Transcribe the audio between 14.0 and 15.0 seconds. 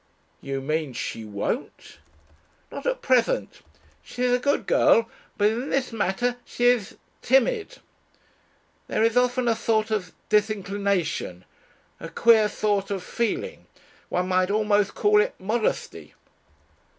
one might almost